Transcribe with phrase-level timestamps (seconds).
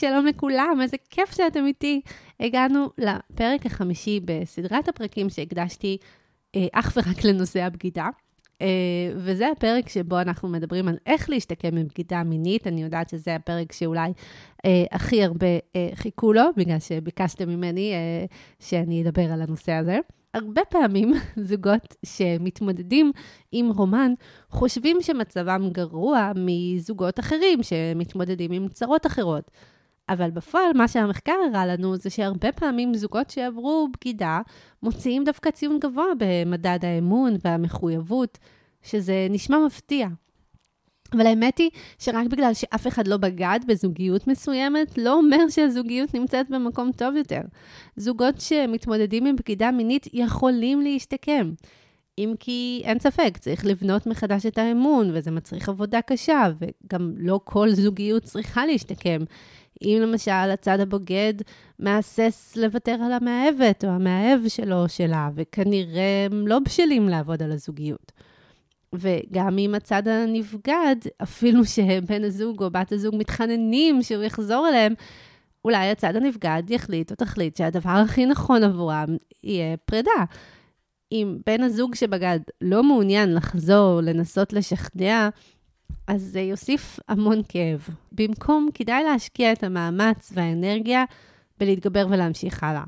[0.00, 2.00] שלום לכולם, איזה כיף שאתם איתי.
[2.40, 5.96] הגענו לפרק החמישי בסדרת הפרקים שהקדשתי
[6.56, 8.08] אה, אך ורק לנושא הבגידה.
[8.62, 8.66] אה,
[9.16, 12.66] וזה הפרק שבו אנחנו מדברים על איך להשתקם מבגידה מינית.
[12.66, 14.12] אני יודעת שזה הפרק שאולי
[14.64, 15.46] אה, הכי הרבה
[15.76, 18.24] אה, חיכו לו, בגלל שביקשתם ממני אה,
[18.60, 19.98] שאני אדבר על הנושא הזה.
[20.34, 21.12] הרבה פעמים
[21.50, 23.12] זוגות שמתמודדים
[23.52, 24.12] עם רומן
[24.50, 29.50] חושבים שמצבם גרוע מזוגות אחרים שמתמודדים עם צרות אחרות.
[30.08, 34.40] אבל בפועל, מה שהמחקר הראה לנו זה שהרבה פעמים זוגות שעברו בגידה
[34.82, 38.38] מוציאים דווקא ציון גבוה במדד האמון והמחויבות,
[38.82, 40.08] שזה נשמע מפתיע.
[41.12, 46.50] אבל האמת היא שרק בגלל שאף אחד לא בגד בזוגיות מסוימת, לא אומר שהזוגיות נמצאת
[46.50, 47.40] במקום טוב יותר.
[47.96, 51.52] זוגות שמתמודדים עם בגידה מינית יכולים להשתקם.
[52.18, 57.40] אם כי אין ספק, צריך לבנות מחדש את האמון, וזה מצריך עבודה קשה, וגם לא
[57.44, 59.18] כל זוגיות צריכה להשתקם.
[59.82, 61.34] אם למשל הצד הבוגד
[61.78, 67.52] מהסס לוותר על המאהבת או המאהב שלו או שלה, וכנראה הם לא בשלים לעבוד על
[67.52, 68.12] הזוגיות.
[68.92, 74.94] וגם אם הצד הנבגד, אפילו שבן הזוג או בת הזוג מתחננים שהוא יחזור אליהם,
[75.64, 80.24] אולי הצד הנבגד יחליט או תחליט שהדבר הכי נכון עבורם יהיה פרידה.
[81.12, 85.28] אם בן הזוג שבגד לא מעוניין לחזור, לנסות לשכנע,
[86.06, 87.88] אז זה יוסיף המון כאב.
[88.12, 91.04] במקום, כדאי להשקיע את המאמץ והאנרגיה
[91.60, 92.84] בלהתגבר ולהמשיך הלאה.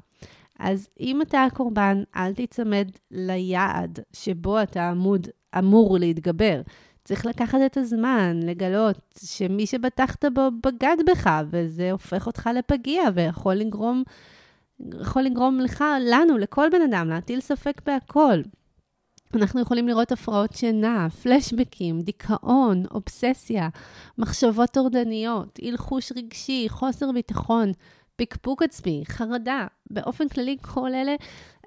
[0.59, 5.29] אז אם אתה הקורבן, אל תיצמד ליעד שבו אתה עמוד,
[5.59, 6.61] אמור להתגבר.
[7.05, 13.55] צריך לקחת את הזמן, לגלות שמי שבטחת בו בגד בך, וזה הופך אותך לפגיע ויכול
[13.55, 14.03] לגרום,
[15.01, 18.41] יכול לגרום לך, לנו, לכל בן אדם, להטיל ספק בהכל.
[19.35, 23.69] אנחנו יכולים לראות הפרעות שינה, פלשבקים, דיכאון, אובססיה,
[24.19, 27.73] מחשבות טורדניות, הלחוש רגשי, חוסר ביטחון,
[28.17, 29.67] פקפוק עצמי, חרדה.
[29.91, 31.15] באופן כללי, כל אלה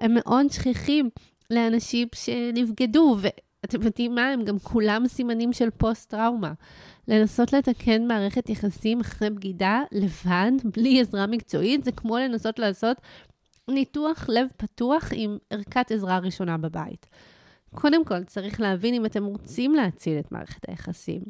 [0.00, 1.10] הם מאוד שכיחים
[1.50, 4.28] לאנשים שנבגדו, ואתם יודעים מה?
[4.28, 6.52] הם גם כולם סימנים של פוסט-טראומה.
[7.08, 12.96] לנסות לתקן מערכת יחסים אחרי בגידה לבד, בלי עזרה מקצועית, זה כמו לנסות לעשות
[13.68, 17.06] ניתוח לב פתוח עם ערכת עזרה ראשונה בבית.
[17.74, 21.22] קודם כל, צריך להבין אם אתם רוצים להציל את מערכת היחסים.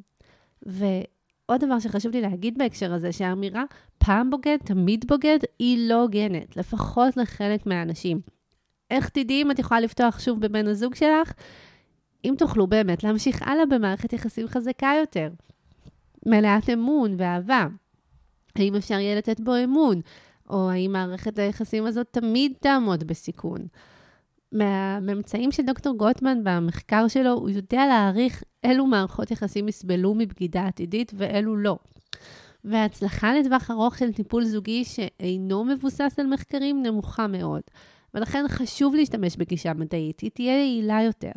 [0.63, 3.65] ועוד דבר שחשוב לי להגיד בהקשר הזה, שהאמירה
[3.99, 8.21] פעם בוגד, תמיד בוגד, היא לא הוגנת, לפחות לחלק מהאנשים.
[8.91, 11.33] איך תדעי אם את יכולה לפתוח שוב בבן הזוג שלך?
[12.25, 15.29] אם תוכלו באמת להמשיך הלאה במערכת יחסים חזקה יותר,
[16.27, 17.67] מלאת אמון ואהבה.
[18.57, 20.01] האם אפשר יהיה לתת בו אמון?
[20.51, 23.67] או האם מערכת היחסים הזאת תמיד תעמוד בסיכון?
[24.53, 31.13] מהממצאים של דוקטור גוטמן במחקר שלו, הוא יודע להעריך אילו מערכות יחסים יסבלו מבגידה עתידית
[31.17, 31.79] ואילו לא.
[32.65, 37.63] וההצלחה לטווח ארוך של טיפול זוגי שאינו מבוסס על מחקרים נמוכה מאוד.
[38.15, 41.33] ולכן חשוב להשתמש בגישה מדעית, היא תהיה יעילה יותר.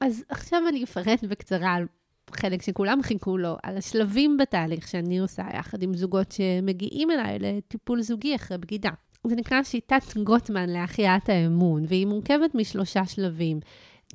[0.00, 1.86] אז עכשיו אני אפרט בקצרה על
[2.30, 8.02] חלק שכולם חיכו לו, על השלבים בתהליך שאני עושה יחד עם זוגות שמגיעים אליי לטיפול
[8.02, 8.90] זוגי אחרי בגידה.
[9.26, 13.60] זה נקרא שיטת גוטמן להחייאת האמון, והיא מורכבת משלושה שלבים.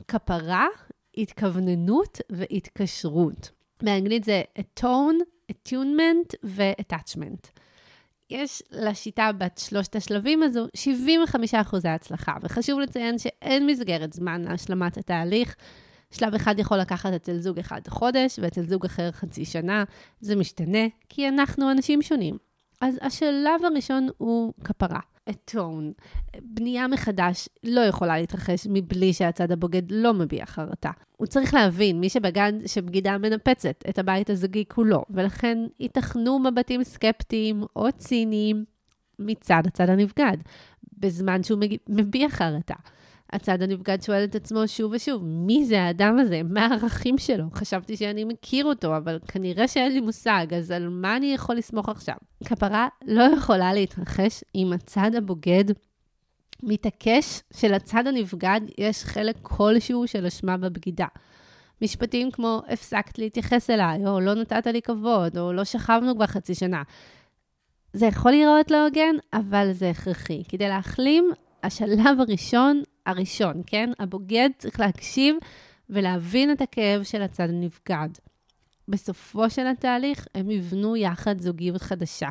[0.07, 0.67] כפרה,
[1.17, 3.51] התכווננות והתקשרות.
[3.83, 7.59] באנגלית זה atone, attunement ו-attachment.
[8.29, 10.67] יש לשיטה בת שלושת השלבים הזו
[11.53, 11.55] 75%
[11.87, 15.55] הצלחה, וחשוב לציין שאין מסגרת זמן להשלמת התהליך.
[16.11, 19.83] שלב אחד יכול לקחת אצל זוג אחד חודש, ואצל זוג אחר חצי שנה.
[20.19, 22.48] זה משתנה, כי אנחנו אנשים שונים.
[22.81, 24.99] אז השלב הראשון הוא כפרה.
[25.29, 25.91] אתון.
[26.41, 30.91] בנייה מחדש לא יכולה להתרחש מבלי שהצד הבוגד לא מביע חרטה.
[31.17, 37.63] הוא צריך להבין, מי שבגד, שבגידה מנפצת את הבית הזוגי כולו, ולכן ייתכנו מבטים סקפטיים
[37.75, 38.65] או ציניים
[39.19, 40.37] מצד הצד הנבגד,
[40.93, 41.59] בזמן שהוא
[41.89, 42.75] מביע חרטה.
[43.33, 46.41] הצד הנבגד שואל את עצמו שוב ושוב, מי זה האדם הזה?
[46.49, 47.43] מה הערכים שלו?
[47.53, 51.89] חשבתי שאני מכיר אותו, אבל כנראה שאין לי מושג, אז על מה אני יכול לסמוך
[51.89, 52.15] עכשיו?
[52.45, 55.65] כפרה לא יכולה להתרחש אם הצד הבוגד
[56.63, 61.07] מתעקש שלצד הנבגד יש חלק כלשהו של אשמה בבגידה.
[61.81, 66.55] משפטים כמו, הפסקת להתייחס אליי, או לא נתת לי כבוד, או לא שכבנו כבר חצי
[66.55, 66.83] שנה.
[67.93, 70.43] זה יכול להיראות לא הוגן, אבל זה הכרחי.
[70.49, 71.31] כדי להחלים,
[71.63, 73.89] השלב הראשון הראשון, כן?
[73.99, 75.35] הבוגד צריך להקשיב
[75.89, 78.09] ולהבין את הכאב של הצד הנבגד.
[78.87, 82.29] בסופו של התהליך הם יבנו יחד זוגיות חדשה.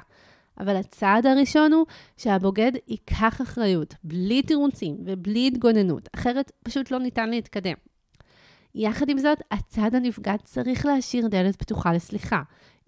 [0.61, 1.87] אבל הצעד הראשון הוא
[2.17, 7.75] שהבוגד ייקח אחריות, בלי תירוצים ובלי התגוננות, אחרת פשוט לא ניתן להתקדם.
[8.75, 12.43] יחד עם זאת, הצד הנפגד צריך להשאיר דלת פתוחה לסליחה.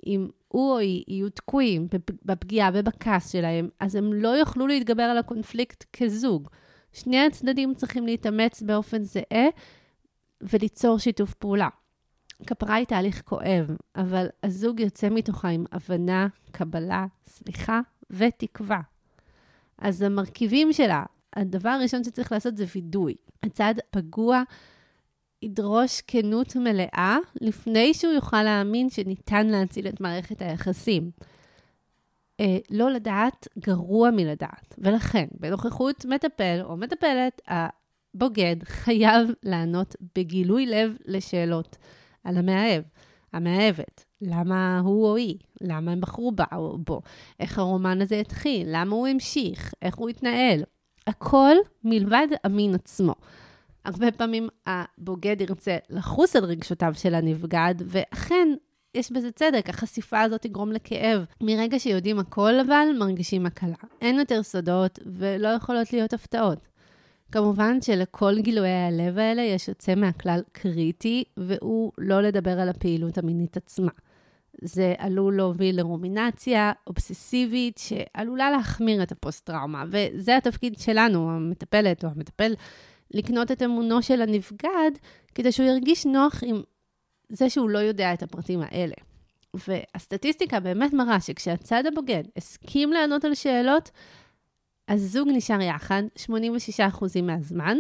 [0.07, 1.89] אם הוא או היא יהיו תקועים
[2.25, 6.49] בפגיעה ובכעס שלהם, אז הם לא יוכלו להתגבר על הקונפליקט כזוג.
[6.93, 9.47] שני הצדדים צריכים להתאמץ באופן זהה
[10.43, 11.69] וליצור שיתוף פעולה.
[12.47, 18.81] כפרה היא תהליך כואב, אבל הזוג יוצא מתוכה עם הבנה, קבלה, סליחה ותקווה.
[19.79, 21.05] אז המרכיבים שלה,
[21.37, 23.15] הדבר הראשון שצריך לעשות זה וידוי.
[23.43, 24.43] הצד פגוע
[25.43, 31.11] ידרוש כנות מלאה לפני שהוא יוכל להאמין שניתן להציל את מערכת היחסים.
[32.41, 40.97] אה, לא לדעת גרוע מלדעת, ולכן בנוכחות מטפל או מטפלת, הבוגד חייב לענות בגילוי לב
[41.05, 41.77] לשאלות
[42.25, 42.83] על המאהב,
[43.33, 44.05] המאהבת.
[44.21, 45.39] למה הוא או היא?
[45.61, 47.03] למה הם בחרו בה או בו?
[47.41, 48.69] איך הרומן הזה התחיל?
[48.71, 49.75] למה הוא המשיך?
[49.83, 50.63] איך הוא התנהל?
[51.07, 53.15] הכל מלבד המין עצמו.
[53.85, 58.49] הרבה פעמים הבוגד ירצה לחוס על רגשותיו של הנבגד, ואכן,
[58.95, 61.25] יש בזה צדק, החשיפה הזאת תגרום לכאב.
[61.41, 63.75] מרגע שיודעים הכל אבל, מרגישים הקלה.
[64.01, 66.69] אין יותר סודות ולא יכולות להיות הפתעות.
[67.33, 73.57] כמובן שלכל גילויי הלב האלה יש יוצא מהכלל קריטי, והוא לא לדבר על הפעילות המינית
[73.57, 73.91] עצמה.
[74.63, 82.55] זה עלול להוביל לרומינציה אובססיבית שעלולה להחמיר את הפוסט-טראומה, וזה התפקיד שלנו, המטפלת או המטפל,
[83.11, 84.91] לקנות את אמונו של הנבגד,
[85.35, 86.63] כדי שהוא ירגיש נוח עם
[87.31, 88.95] זה שהוא לא יודע את הפרטים האלה.
[89.55, 93.91] והסטטיסטיקה באמת מראה שכשהצד הבוגד הסכים לענות על שאלות,
[94.89, 97.77] הזוג נשאר יחד 86% מהזמן,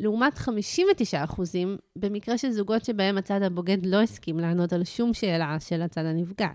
[0.00, 0.48] לעומת 59%
[1.96, 6.54] במקרה של זוגות שבהם הצד הבוגד לא הסכים לענות על שום שאלה של הצד הנבגד.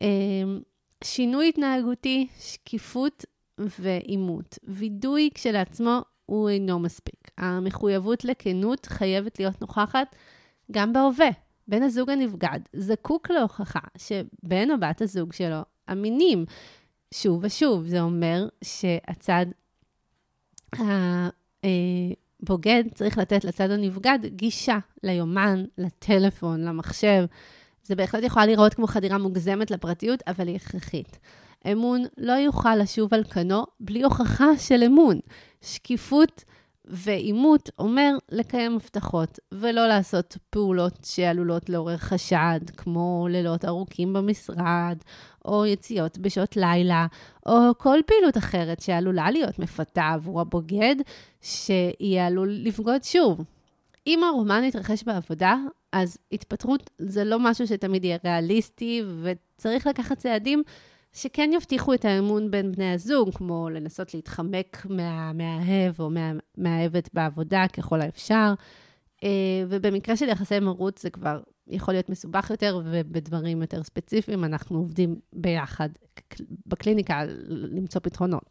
[0.00, 0.60] אמ,
[1.04, 3.24] שינוי התנהגותי, שקיפות
[3.58, 4.58] ועימות.
[4.64, 7.30] וידוי כשלעצמו הוא אינו מספיק.
[7.38, 10.16] המחויבות לכנות חייבת להיות נוכחת
[10.70, 11.28] גם בהווה.
[11.68, 15.60] בן הזוג הנבגד זקוק להוכחה שבן או בת הזוג שלו
[15.92, 16.44] אמינים.
[17.14, 19.46] שוב ושוב, זה אומר שהצד
[22.42, 27.24] הבוגד צריך לתת לצד הנבגד גישה ליומן, לטלפון, למחשב.
[27.82, 31.18] זה בהחלט יכול לראות כמו חדירה מוגזמת לפרטיות, אבל היא הכרחית.
[31.72, 35.20] אמון לא יוכל לשוב על כנו בלי הוכחה של אמון.
[35.60, 36.44] שקיפות
[36.90, 44.98] ועימות אומר לקיים הבטחות, ולא לעשות פעולות שעלולות לעורר חשד, כמו לילות ארוכים במשרד,
[45.44, 47.06] או יציאות בשעות לילה,
[47.46, 50.96] או כל פעילות אחרת שעלולה להיות מפתה עבור הבוגד,
[51.40, 53.44] שיהיה עלול לפגוד שוב.
[54.06, 55.56] אם הרומן יתרחש בעבודה,
[55.92, 60.62] אז התפטרות זה לא משהו שתמיד יהיה ריאליסטי, וצריך לקחת צעדים
[61.12, 68.00] שכן יבטיחו את האמון בין בני הזוג, כמו לנסות להתחמק מהמאהב או מהמאהבת בעבודה ככל
[68.00, 68.54] האפשר.
[69.24, 69.28] אה,
[69.68, 75.16] ובמקרה של יחסי מרות זה כבר יכול להיות מסובך יותר, ובדברים יותר ספציפיים אנחנו עובדים
[75.32, 75.88] ביחד
[76.66, 78.44] בקליניקה למצוא פתרונות.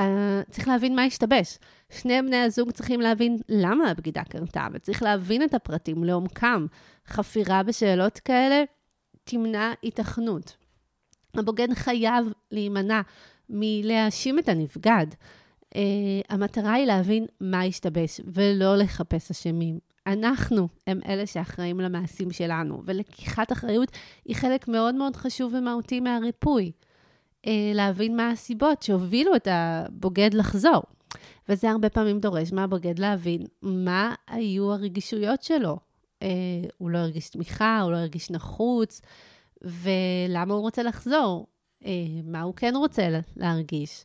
[0.00, 0.02] Uh,
[0.50, 1.58] צריך להבין מה השתבש.
[1.90, 6.66] שני בני הזוג צריכים להבין למה הבגידה קרתה, וצריך להבין את הפרטים לעומקם.
[7.06, 8.64] חפירה בשאלות כאלה
[9.24, 10.56] תמנע התכנות.
[11.38, 13.00] הבוגד חייב להימנע
[13.48, 15.06] מלהאשים את הנבגד.
[15.74, 15.76] Uh,
[16.28, 19.78] המטרה היא להבין מה השתבש ולא לחפש אשמים.
[20.06, 23.88] אנחנו הם אלה שאחראים למעשים שלנו, ולקיחת אחריות
[24.24, 26.72] היא חלק מאוד מאוד חשוב ומהותי מהריפוי.
[27.46, 30.82] Uh, להבין מה הסיבות שהובילו את הבוגד לחזור.
[31.48, 35.78] וזה הרבה פעמים דורש מהבוגד להבין מה היו הרגישויות שלו.
[36.20, 36.26] Uh,
[36.78, 39.00] הוא לא הרגיש תמיכה, הוא לא הרגיש נחוץ,
[39.64, 41.46] ולמה הוא רוצה לחזור,
[41.84, 41.90] אה,
[42.24, 44.04] מה הוא כן רוצה להרגיש,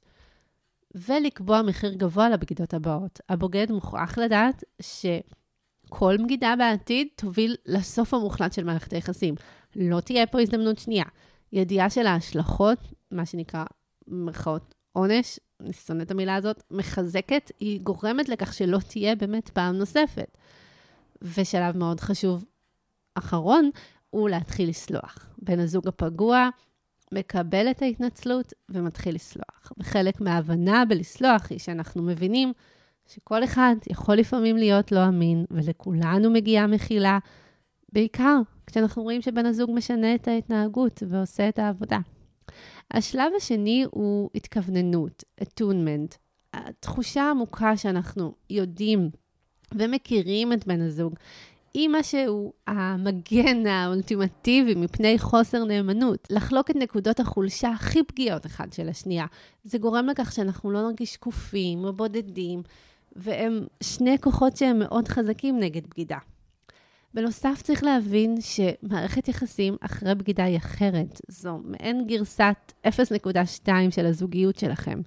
[0.95, 3.19] ולקבוע מחיר גבוה לבגידות הבאות.
[3.29, 9.35] הבוגד מוכרח לדעת שכל בגידה בעתיד תוביל לסוף המוחלט של מערכת היחסים.
[9.75, 11.05] לא תהיה פה הזדמנות שנייה.
[11.53, 12.79] ידיעה של ההשלכות,
[13.11, 13.63] מה שנקרא,
[14.07, 19.75] במרכאות, עונש, אני שונא את המילה הזאת, מחזקת, היא גורמת לכך שלא תהיה באמת פעם
[19.75, 20.37] נוספת.
[21.21, 22.45] ושלב מאוד חשוב
[23.15, 23.69] אחרון,
[24.09, 25.29] הוא להתחיל לסלוח.
[25.37, 26.49] בן הזוג הפגוע
[27.11, 29.71] מקבל את ההתנצלות ומתחיל לסלוח.
[29.77, 32.53] וחלק מההבנה בלסלוח היא שאנחנו מבינים
[33.07, 37.19] שכל אחד יכול לפעמים להיות לא אמין, ולכולנו מגיעה מחילה,
[37.93, 38.37] בעיקר
[38.67, 41.99] כשאנחנו רואים שבן הזוג משנה את ההתנהגות ועושה את העבודה.
[42.91, 46.15] השלב השני הוא התכווננות, attunement.
[46.53, 49.09] התחושה העמוקה שאנחנו יודעים
[49.75, 51.15] ומכירים את בן הזוג,
[51.87, 56.27] מה שהוא המגן האולטימטיבי מפני חוסר נאמנות.
[56.29, 59.25] לחלוק את נקודות החולשה הכי פגיעות אחד של השנייה.
[59.63, 62.63] זה גורם לכך שאנחנו לא נרגיש שקופים או בודדים,
[63.15, 66.17] והם שני כוחות שהם מאוד חזקים נגד בגידה.
[67.13, 71.21] בנוסף, צריך להבין שמערכת יחסים אחרי בגידה היא אחרת.
[71.27, 75.01] זו מעין גרסת 0.2 של הזוגיות שלכם.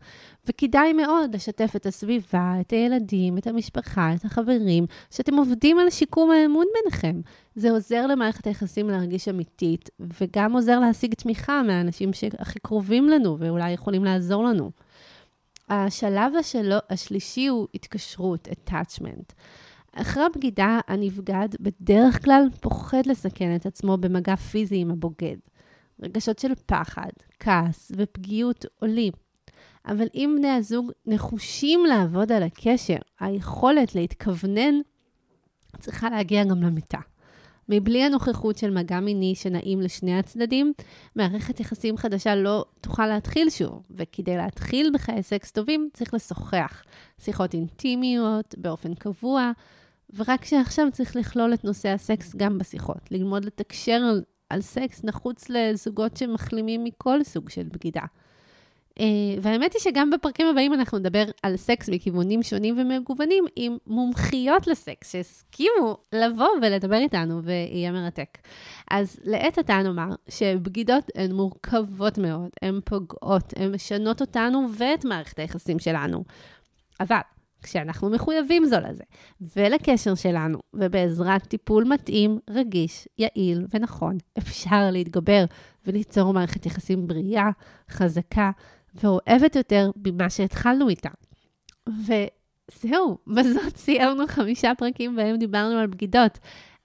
[0.46, 6.30] וכדאי מאוד לשתף את הסביבה, את הילדים, את המשפחה, את החברים, שאתם עובדים על שיקום
[6.30, 7.20] האמון ביניכם.
[7.54, 9.90] זה עוזר למערכת היחסים להרגיש אמיתית,
[10.20, 14.70] וגם עוזר להשיג תמיכה מהאנשים שהכי קרובים לנו ואולי יכולים לעזור לנו.
[15.68, 19.32] השלב השלו, השלישי הוא התקשרות, attachment.
[19.96, 25.36] אחרי הבגידה, הנבגד בדרך כלל פוחד לסכן את עצמו במגע פיזי עם הבוגד.
[26.02, 29.12] רגשות של פחד, כעס ופגיעות עולים.
[29.86, 34.74] אבל אם בני הזוג נחושים לעבוד על הקשר, היכולת להתכוונן
[35.78, 36.98] צריכה להגיע גם למיטה.
[37.68, 40.72] מבלי הנוכחות של מגע מיני שנעים לשני הצדדים,
[41.16, 46.82] מערכת יחסים חדשה לא תוכל להתחיל שוב, וכדי להתחיל בחיי סקס טובים צריך לשוחח.
[47.18, 49.52] שיחות אינטימיות באופן קבוע,
[50.16, 55.48] ורק שעכשיו צריך לכלול את נושא הסקס גם בשיחות, ללמוד לתקשר על, על סקס נחוץ
[55.48, 58.02] לזוגות שמחלימים מכל סוג של בגידה.
[58.98, 59.02] Uh,
[59.42, 65.12] והאמת היא שגם בפרקים הבאים אנחנו נדבר על סקס מכיוונים שונים ומגוונים עם מומחיות לסקס
[65.12, 68.38] שהסכימו לבוא ולדבר איתנו ויהיה מרתק.
[68.90, 75.38] אז לעת עתה נאמר שבגידות הן מורכבות מאוד, הן פוגעות, הן משנות אותנו ואת מערכת
[75.38, 76.24] היחסים שלנו.
[77.00, 77.20] אבל
[77.62, 79.04] כשאנחנו מחויבים זו לזה,
[79.56, 85.44] ולקשר שלנו, ובעזרת טיפול מתאים, רגיש, יעיל ונכון, אפשר להתגבר
[85.86, 87.50] וליצור מערכת יחסים בריאה,
[87.90, 88.50] חזקה
[88.94, 91.10] ואוהבת יותר ממה שהתחלנו איתה.
[91.88, 96.38] וזהו, בזאת סיימנו חמישה פרקים בהם דיברנו על בגידות.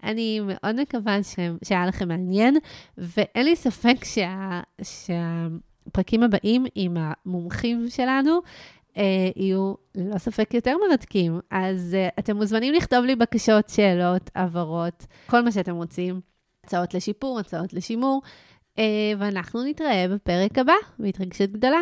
[0.04, 1.36] אני מאוד מקווה ש...
[1.64, 2.58] שהיה לכם מעניין,
[2.98, 4.62] ואין לי ספק שה...
[4.82, 8.40] שהפרקים הבאים עם המומחים שלנו
[9.36, 11.40] יהיו ללא ספק יותר מרתקים.
[11.52, 16.22] אז אה, אתם מוזמנים לכתוב לי בקשות, שאלות, הבהרות, כל מה שאתם רוצים,
[16.64, 18.22] הצעות לשיפור, הצעות לשימור,
[18.80, 18.84] אה,
[19.18, 21.80] ואנחנו נתראה בפרק הבא בהתרגשות גדולה.